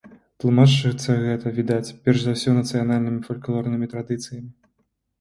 Тлумачыцца 0.43 1.17
гэта, 1.25 1.53
відаць, 1.59 1.95
перш 2.07 2.19
за 2.25 2.31
ўсё 2.39 2.57
нацыянальнымі 2.59 3.23
фальклорнымі 3.31 3.85
традыцыямі. 3.97 4.51